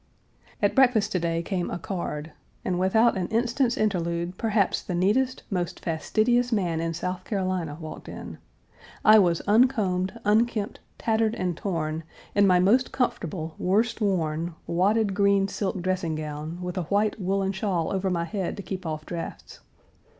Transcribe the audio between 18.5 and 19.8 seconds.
to keep off draughts.